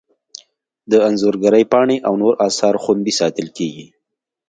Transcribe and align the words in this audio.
د 0.91 0.93
انځورګرۍ 1.07 1.63
پاڼې 1.71 1.97
او 2.07 2.13
نور 2.21 2.33
اثار 2.47 2.75
خوندي 2.83 3.13
ساتل 3.19 3.47
کیږي. 3.57 3.87